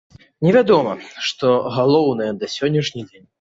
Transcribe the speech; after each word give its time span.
Невядома, 0.45 0.95
што 1.27 1.51
галоўнае 1.77 2.31
на 2.41 2.51
сённяшні 2.55 3.07
дзень. 3.13 3.29